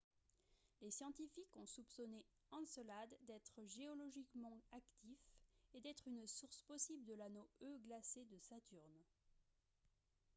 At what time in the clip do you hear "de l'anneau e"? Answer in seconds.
7.05-7.77